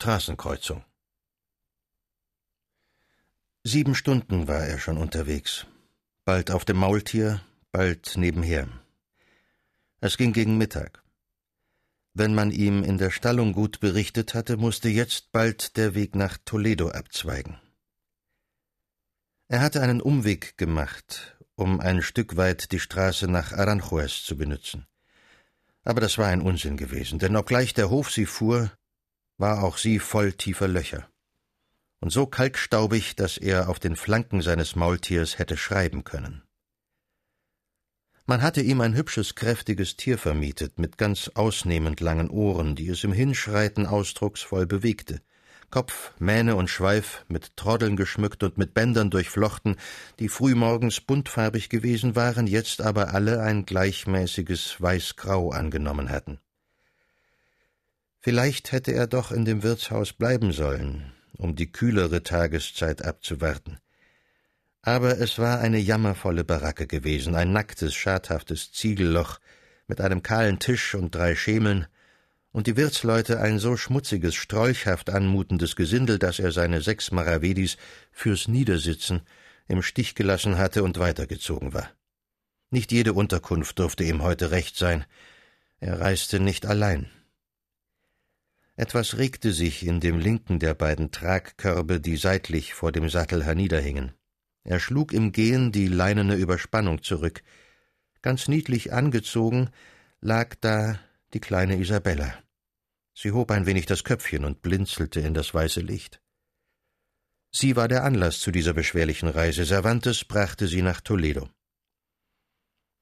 [0.00, 0.82] Straßenkreuzung.
[3.64, 5.66] Sieben Stunden war er schon unterwegs.
[6.24, 8.66] Bald auf dem Maultier, bald nebenher.
[10.00, 11.04] Es ging gegen Mittag.
[12.14, 16.38] Wenn man ihm in der Stallung gut berichtet hatte, musste jetzt bald der Weg nach
[16.46, 17.60] Toledo abzweigen.
[19.48, 24.86] Er hatte einen Umweg gemacht, um ein Stück weit die Straße nach Aranjuez zu benützen.
[25.84, 28.72] Aber das war ein Unsinn gewesen, denn obgleich der Hof sie fuhr,
[29.40, 31.08] war auch sie voll tiefer Löcher.
[32.00, 36.42] Und so kalkstaubig, dass er auf den Flanken seines Maultiers hätte schreiben können.
[38.26, 43.02] Man hatte ihm ein hübsches, kräftiges Tier vermietet, mit ganz ausnehmend langen Ohren, die es
[43.02, 45.20] im Hinschreiten ausdrucksvoll bewegte.
[45.70, 49.76] Kopf, Mähne und Schweif, mit Troddeln geschmückt und mit Bändern durchflochten,
[50.18, 56.40] die frühmorgens buntfarbig gewesen waren, jetzt aber alle ein gleichmäßiges Weißgrau angenommen hatten.
[58.22, 63.78] Vielleicht hätte er doch in dem Wirtshaus bleiben sollen, um die kühlere Tageszeit abzuwarten.
[64.82, 69.40] Aber es war eine jammervolle Baracke gewesen, ein nacktes, schadhaftes Ziegelloch
[69.86, 71.86] mit einem kahlen Tisch und drei Schemeln,
[72.52, 77.76] und die Wirtsleute ein so schmutziges, strolchhaft anmutendes Gesindel, dass er seine sechs Maravedis
[78.10, 79.22] fürs Niedersitzen
[79.68, 81.88] im Stich gelassen hatte und weitergezogen war.
[82.70, 85.04] Nicht jede Unterkunft durfte ihm heute recht sein.
[85.78, 87.08] Er reiste nicht allein.
[88.80, 94.12] Etwas regte sich in dem linken der beiden Tragkörbe, die seitlich vor dem Sattel herniederhingen.
[94.64, 97.42] Er schlug im Gehen die leinene Überspannung zurück.
[98.22, 99.68] Ganz niedlich angezogen
[100.22, 100.98] lag da
[101.34, 102.32] die kleine Isabella.
[103.12, 106.22] Sie hob ein wenig das Köpfchen und blinzelte in das weiße Licht.
[107.50, 109.66] Sie war der Anlass zu dieser beschwerlichen Reise.
[109.66, 111.50] Cervantes brachte sie nach Toledo.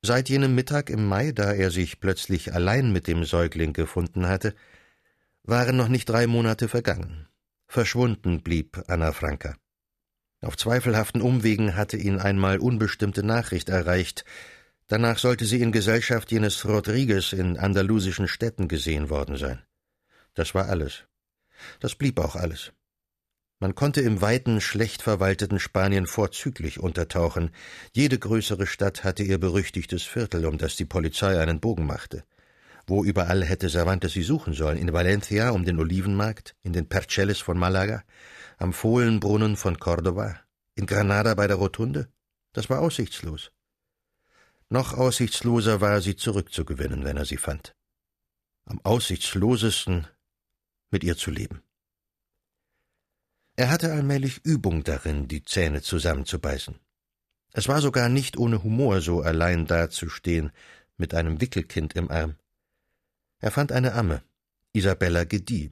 [0.02, 4.56] Seit jenem Mittag im Mai, da er sich plötzlich allein mit dem Säugling gefunden hatte,
[5.48, 7.27] waren noch nicht drei Monate vergangen.
[7.66, 9.56] Verschwunden blieb Anna Franca.
[10.40, 14.24] Auf zweifelhaften Umwegen hatte ihn einmal unbestimmte Nachricht erreicht,
[14.89, 19.62] Danach sollte sie in Gesellschaft jenes Rodriguez in andalusischen Städten gesehen worden sein.
[20.33, 21.05] Das war alles.
[21.78, 22.73] Das blieb auch alles.
[23.61, 27.50] Man konnte im weiten, schlecht verwalteten Spanien vorzüglich untertauchen.
[27.92, 32.24] Jede größere Stadt hatte ihr berüchtigtes Viertel, um das die Polizei einen Bogen machte.
[32.88, 34.78] Wo überall hätte Cervantes sie suchen sollen?
[34.78, 38.02] In Valencia um den Olivenmarkt, in den Percheles von Malaga,
[38.56, 40.40] am Fohlenbrunnen von Cordova,
[40.74, 42.08] in Granada bei der Rotunde?
[42.54, 43.52] Das war aussichtslos.
[44.70, 47.76] Noch aussichtsloser war sie zurückzugewinnen, wenn er sie fand.
[48.64, 50.06] Am aussichtslosesten
[50.90, 51.62] mit ihr zu leben.
[53.56, 56.78] Er hatte allmählich Übung darin, die Zähne zusammenzubeißen.
[57.52, 60.52] Es war sogar nicht ohne Humor, so allein dazustehen,
[60.96, 62.36] mit einem Wickelkind im Arm.
[63.40, 64.22] Er fand eine Amme,
[64.72, 65.70] Isabella gedieh.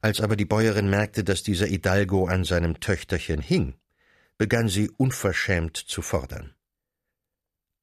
[0.00, 3.74] Als aber die Bäuerin merkte, dass dieser Hidalgo an seinem Töchterchen hing,
[4.38, 6.54] begann sie unverschämt zu fordern.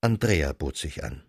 [0.01, 1.23] Andrea bot sich an.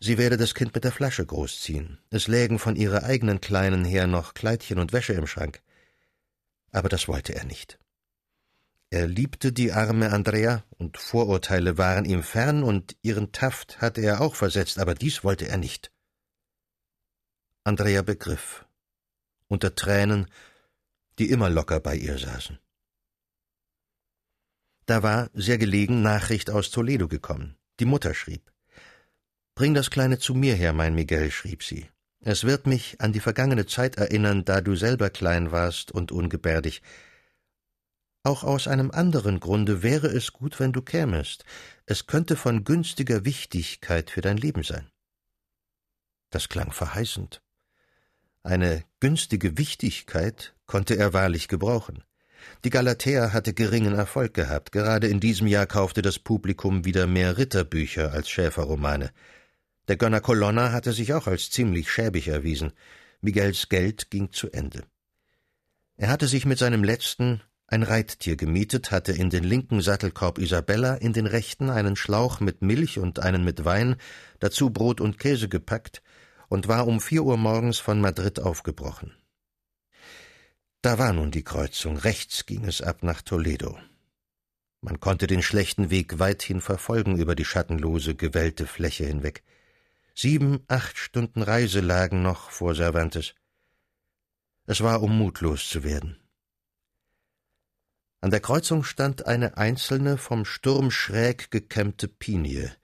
[0.00, 1.98] Sie werde das Kind mit der Flasche großziehen.
[2.10, 5.62] Es lägen von ihrer eigenen Kleinen her noch Kleidchen und Wäsche im Schrank.
[6.72, 7.78] Aber das wollte er nicht.
[8.90, 14.20] Er liebte die arme Andrea, und Vorurteile waren ihm fern, und ihren Taft hatte er
[14.20, 15.90] auch versetzt, aber dies wollte er nicht.
[17.66, 18.66] Andrea begriff,
[19.48, 20.26] unter Tränen,
[21.18, 22.58] die immer locker bei ihr saßen.
[24.84, 27.56] Da war, sehr gelegen, Nachricht aus Toledo gekommen.
[27.80, 28.52] Die Mutter schrieb.
[29.54, 31.88] Bring das Kleine zu mir her, mein Miguel, schrieb sie.
[32.20, 36.82] Es wird mich an die vergangene Zeit erinnern, da du selber klein warst und ungebärdig.
[38.24, 41.46] Auch aus einem anderen Grunde wäre es gut, wenn du kämest.
[41.86, 44.90] Es könnte von günstiger Wichtigkeit für dein Leben sein.
[46.28, 47.40] Das klang verheißend.
[48.44, 52.04] Eine günstige Wichtigkeit konnte er wahrlich gebrauchen.
[52.62, 54.70] Die Galatea hatte geringen Erfolg gehabt.
[54.70, 59.12] Gerade in diesem Jahr kaufte das Publikum wieder mehr Ritterbücher als Schäferromane.
[59.88, 62.72] Der Gönner Colonna hatte sich auch als ziemlich schäbig erwiesen.
[63.22, 64.84] Miguels Geld ging zu Ende.
[65.96, 70.96] Er hatte sich mit seinem letzten ein Reittier gemietet, hatte in den linken Sattelkorb Isabella,
[70.96, 73.96] in den rechten einen Schlauch mit Milch und einen mit Wein,
[74.38, 76.02] dazu Brot und Käse gepackt
[76.54, 79.12] und war um vier Uhr morgens von Madrid aufgebrochen.
[80.82, 83.76] Da war nun die Kreuzung, rechts ging es ab nach Toledo.
[84.80, 89.42] Man konnte den schlechten Weg weithin verfolgen über die schattenlose, gewellte Fläche hinweg.
[90.14, 93.34] Sieben, acht Stunden Reise lagen noch vor Cervantes.
[94.66, 96.20] Es war, um mutlos zu werden.
[98.20, 102.76] An der Kreuzung stand eine einzelne, vom Sturm schräg gekämmte Pinie,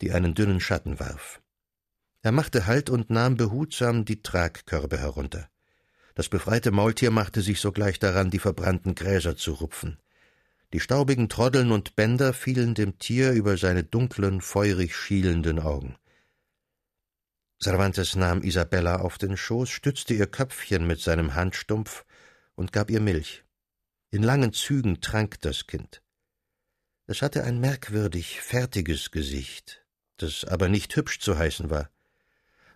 [0.00, 1.41] die einen dünnen Schatten warf.
[2.22, 5.48] Er machte Halt und nahm behutsam die Tragkörbe herunter.
[6.14, 9.98] Das befreite Maultier machte sich sogleich daran, die verbrannten Gräser zu rupfen.
[10.72, 15.96] Die staubigen Troddeln und Bänder fielen dem Tier über seine dunklen, feurig schielenden Augen.
[17.60, 22.04] Cervantes nahm Isabella auf den Schoß, stützte ihr Köpfchen mit seinem Handstumpf
[22.54, 23.44] und gab ihr Milch.
[24.10, 26.02] In langen Zügen trank das Kind.
[27.06, 29.84] Es hatte ein merkwürdig fertiges Gesicht,
[30.18, 31.90] das aber nicht hübsch zu heißen war.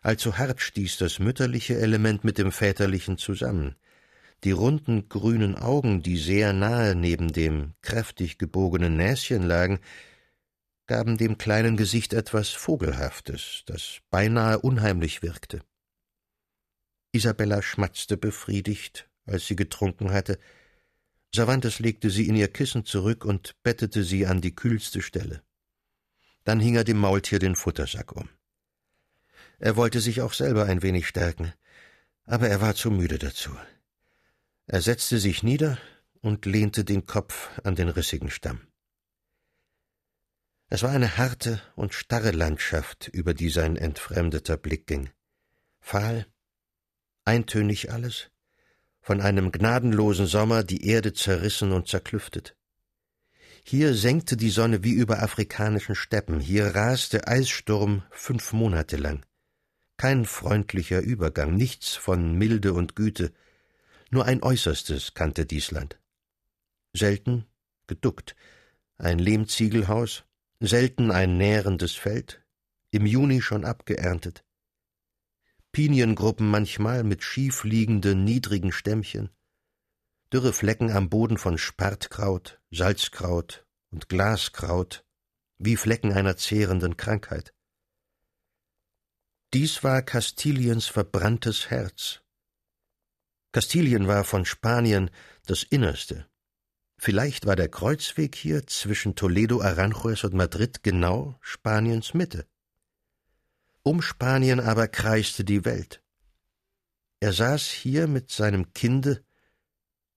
[0.06, 3.74] Allzu hart stieß das mütterliche Element mit dem väterlichen zusammen.
[4.44, 9.80] Die runden grünen Augen, die sehr nahe neben dem kräftig gebogenen Näschen lagen,
[10.86, 15.64] gaben dem kleinen Gesicht etwas Vogelhaftes, das beinahe unheimlich wirkte.
[17.10, 20.38] Isabella schmatzte befriedigt, als sie getrunken hatte.
[21.34, 25.42] Cervantes legte sie in ihr Kissen zurück und bettete sie an die kühlste Stelle.
[26.44, 28.28] Dann hing er dem Maultier den Futtersack um.
[29.58, 31.52] Er wollte sich auch selber ein wenig stärken,
[32.24, 33.50] aber er war zu müde dazu.
[34.66, 35.78] Er setzte sich nieder
[36.20, 38.66] und lehnte den Kopf an den rissigen Stamm.
[40.68, 45.10] Es war eine harte und starre Landschaft, über die sein entfremdeter Blick ging.
[45.80, 46.26] Fahl,
[47.24, 48.30] eintönig alles,
[49.00, 52.56] von einem gnadenlosen Sommer die Erde zerrissen und zerklüftet.
[53.62, 59.24] Hier senkte die Sonne wie über afrikanischen Steppen, hier raste Eissturm fünf Monate lang.
[59.96, 63.32] Kein freundlicher Übergang, nichts von Milde und Güte,
[64.10, 65.98] nur ein Äußerstes kannte dies Land.
[66.92, 67.46] Selten
[67.86, 68.36] geduckt,
[68.98, 70.24] ein Lehmziegelhaus,
[70.60, 72.44] selten ein nährendes Feld,
[72.90, 74.44] im Juni schon abgeerntet.
[75.72, 79.30] Piniengruppen manchmal mit schief liegenden, niedrigen Stämmchen,
[80.32, 85.04] dürre Flecken am Boden von Spartkraut, Salzkraut und Glaskraut,
[85.58, 87.54] wie Flecken einer zehrenden Krankheit.
[89.54, 92.20] Dies war Kastiliens verbranntes Herz,
[93.56, 95.10] Kastilien war von Spanien
[95.46, 96.28] das Innerste.
[96.98, 102.46] Vielleicht war der Kreuzweg hier zwischen Toledo, Aranjuez und Madrid genau Spaniens Mitte.
[103.82, 106.02] Um Spanien aber kreiste die Welt.
[107.20, 109.24] Er saß hier mit seinem Kinde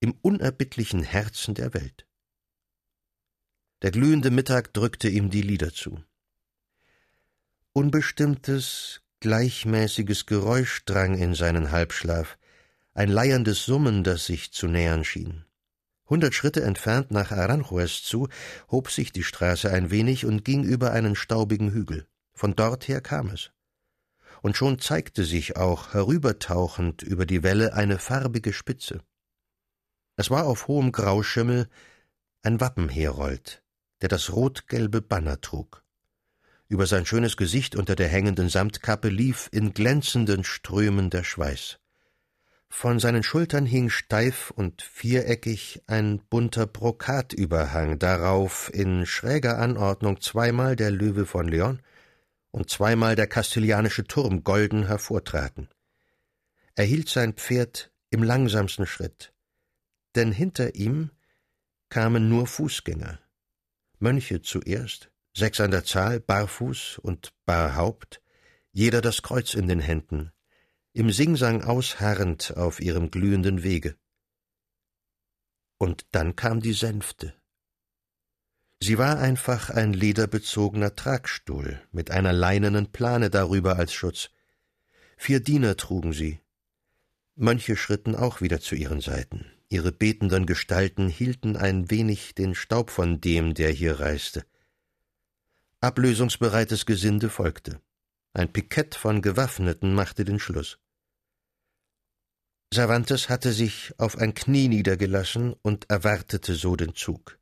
[0.01, 2.05] im unerbittlichen Herzen der Welt.
[3.83, 6.03] Der glühende Mittag drückte ihm die Lider zu.
[7.71, 12.37] Unbestimmtes, gleichmäßiges Geräusch drang in seinen Halbschlaf,
[12.93, 15.45] ein leierndes Summen, das sich zu nähern schien.
[16.09, 18.27] Hundert Schritte entfernt nach Aranjuez zu,
[18.71, 22.07] hob sich die Straße ein wenig und ging über einen staubigen Hügel.
[22.33, 23.51] Von dort her kam es.
[24.41, 29.01] Und schon zeigte sich auch herübertauchend über die Welle eine farbige Spitze.
[30.15, 31.69] Es war auf hohem Grauschimmel
[32.41, 33.63] ein Wappenherold,
[34.01, 35.83] der das rot-gelbe Banner trug.
[36.69, 41.79] Über sein schönes Gesicht unter der hängenden Samtkappe lief in glänzenden Strömen der Schweiß.
[42.69, 50.75] Von seinen Schultern hing steif und viereckig ein bunter Brokatüberhang, darauf in schräger Anordnung zweimal
[50.75, 51.81] der Löwe von Leon
[52.51, 55.69] und zweimal der kastilianische Turm golden hervortraten.
[56.75, 59.33] Er hielt sein Pferd im langsamsten Schritt,
[60.13, 61.09] denn hinter ihm
[61.89, 63.19] kamen nur Fußgänger,
[63.97, 65.09] Mönche zuerst,
[65.39, 68.21] sechs an der Zahl, barfuß und barhaupt,
[68.71, 70.31] jeder das Kreuz in den Händen,
[70.93, 73.95] im Singsang ausharrend auf ihrem glühenden Wege.
[75.77, 77.33] Und dann kam die Sänfte.
[78.81, 84.29] Sie war einfach ein lederbezogener Tragstuhl mit einer leinenen Plane darüber als Schutz.
[85.17, 86.39] Vier Diener trugen sie.
[87.35, 89.45] Mönche schritten auch wieder zu ihren Seiten.
[89.69, 94.45] Ihre betenden Gestalten hielten ein wenig den Staub von dem, der hier reiste.
[95.81, 97.79] Ablösungsbereites Gesinde folgte.
[98.33, 100.77] Ein Pikett von Gewaffneten machte den Schluss.
[102.73, 107.39] Cervantes hatte sich auf ein Knie niedergelassen und erwartete so den Zug.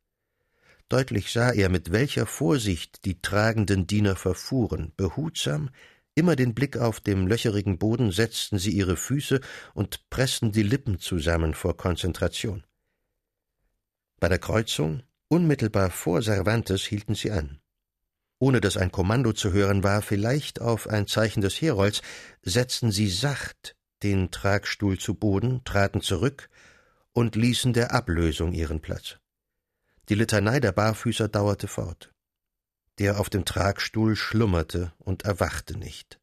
[0.88, 4.92] Deutlich sah er, mit welcher Vorsicht die tragenden Diener verfuhren.
[4.96, 5.70] Behutsam,
[6.14, 9.40] immer den Blick auf dem löcherigen Boden setzten sie ihre Füße
[9.74, 12.64] und pressten die Lippen zusammen vor Konzentration.
[14.20, 17.58] Bei der Kreuzung, unmittelbar vor Cervantes, hielten sie an
[18.38, 22.02] ohne dass ein Kommando zu hören war, vielleicht auf ein Zeichen des Herolds,
[22.42, 26.48] setzten sie sacht den Tragstuhl zu Boden, traten zurück
[27.12, 29.18] und ließen der Ablösung ihren Platz.
[30.08, 32.12] Die Litanei der Barfüßer dauerte fort.
[32.98, 36.20] Der auf dem Tragstuhl schlummerte und erwachte nicht.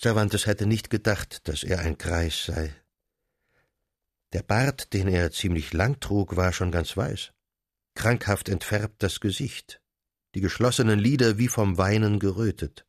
[0.00, 2.74] Cervantes hätte nicht gedacht, dass er ein Greis sei.
[4.32, 7.32] Der Bart, den er ziemlich lang trug, war schon ganz weiß.
[7.94, 9.80] Krankhaft entfärbt das Gesicht,
[10.34, 12.86] die geschlossenen Lider wie vom Weinen gerötet.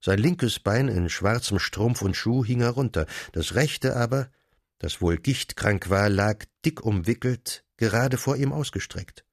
[0.00, 4.30] Sein linkes Bein in schwarzem Strumpf und Schuh hing herunter, das rechte aber,
[4.78, 9.24] das wohl gichtkrank war, lag dick umwickelt, gerade vor ihm ausgestreckt.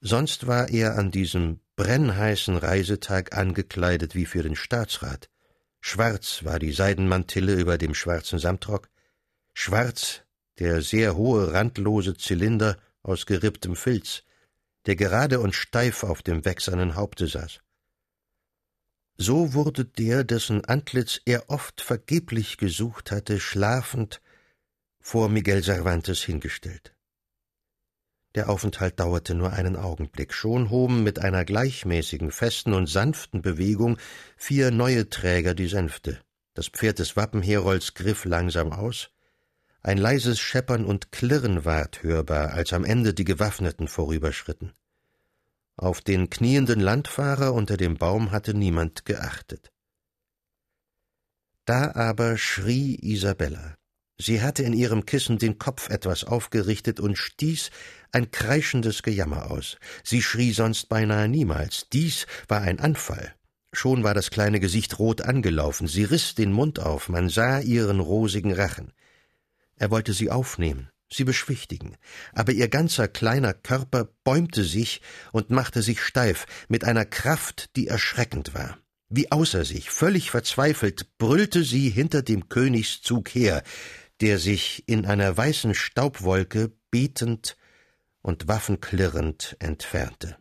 [0.00, 5.30] Sonst war er an diesem brennheißen Reisetag angekleidet wie für den Staatsrat.
[5.80, 8.88] Schwarz war die Seidenmantille über dem schwarzen Samtrock,
[9.54, 10.22] schwarz
[10.58, 14.22] der sehr hohe randlose Zylinder aus geripptem Filz,
[14.86, 17.60] der gerade und steif auf dem wächsernen Haupte saß.
[19.16, 24.20] So wurde der, dessen Antlitz er oft vergeblich gesucht hatte, schlafend
[25.00, 26.94] vor Miguel Cervantes hingestellt.
[28.34, 30.32] Der Aufenthalt dauerte nur einen Augenblick.
[30.32, 33.98] Schon hoben mit einer gleichmäßigen, festen und sanften Bewegung
[34.36, 36.18] vier neue Träger die Sänfte.
[36.54, 39.10] Das Pferd des Wappenherolds griff langsam aus.
[39.84, 44.72] Ein leises Scheppern und Klirren ward hörbar, als am Ende die Gewaffneten vorüberschritten.
[45.76, 49.72] Auf den knienden Landfahrer unter dem Baum hatte niemand geachtet.
[51.64, 53.76] Da aber schrie Isabella.
[54.18, 57.70] Sie hatte in ihrem Kissen den Kopf etwas aufgerichtet und stieß
[58.12, 59.78] ein kreischendes Gejammer aus.
[60.04, 61.88] Sie schrie sonst beinahe niemals.
[61.92, 63.34] Dies war ein Anfall.
[63.72, 65.88] Schon war das kleine Gesicht rot angelaufen.
[65.88, 68.92] Sie riß den Mund auf, man sah ihren rosigen Rachen.
[69.76, 71.96] Er wollte sie aufnehmen, sie beschwichtigen,
[72.32, 75.00] aber ihr ganzer kleiner Körper bäumte sich
[75.32, 78.78] und machte sich steif mit einer Kraft, die erschreckend war.
[79.08, 83.62] Wie außer sich, völlig verzweifelt, brüllte sie hinter dem Königszug her,
[84.22, 87.56] der sich in einer weißen Staubwolke betend
[88.22, 90.36] und waffenklirrend entfernte.